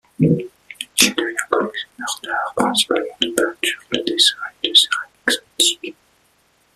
Il 0.19 0.33
devient 0.97 1.13
collectionneur 1.47 2.19
d'art; 2.23 2.53
principalement 2.55 3.13
de 3.21 3.27
peintures, 3.35 3.83
de 3.91 3.99
dessins 4.11 4.35
et 4.63 4.71
de 4.71 4.73
céramique 4.73 5.43
antique. 5.59 5.95